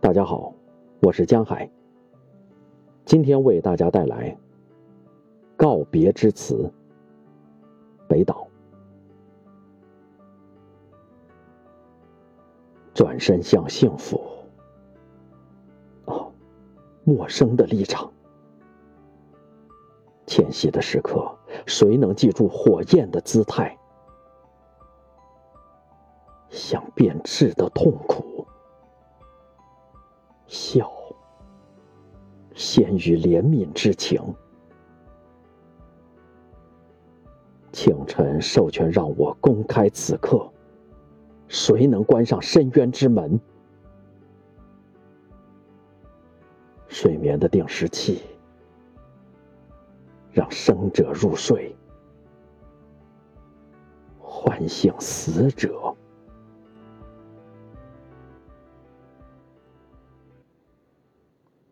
[0.00, 0.54] 大家好，
[1.02, 1.68] 我是江海。
[3.04, 4.38] 今天为大家带来
[5.56, 6.72] 告别之词。
[8.06, 8.46] 北岛。
[12.94, 14.22] 转身向幸福。
[16.04, 16.32] 哦，
[17.02, 18.08] 陌生的立场。
[20.26, 21.36] 迁徙的时刻，
[21.66, 23.76] 谁能记住火焰的姿态？
[26.50, 28.24] 想变质的痛苦。
[30.48, 30.90] 笑，
[32.54, 34.20] 先于怜悯之情。
[37.70, 40.50] 请臣授权让我公开此刻，
[41.46, 43.38] 谁能关上深渊之门？
[46.88, 48.22] 睡眠的定时器，
[50.32, 51.76] 让生者入睡，
[54.18, 55.94] 唤醒死者。